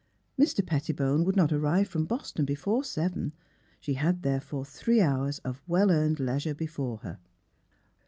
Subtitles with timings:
[0.39, 0.65] Mr.
[0.65, 3.33] Petti bone would not arrive from Boston before seven^
[3.79, 7.19] She had, therefore, three hours of well earned leisure before her.